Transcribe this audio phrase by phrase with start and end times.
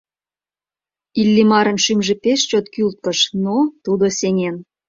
[1.21, 3.55] Иллимарын шӱмжӧ пеш чот кӱлткыш, но—
[3.85, 4.55] тудо сеҥен!